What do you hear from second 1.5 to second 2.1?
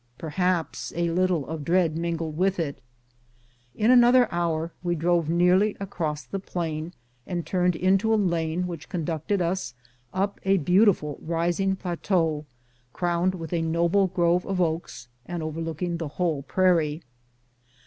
dread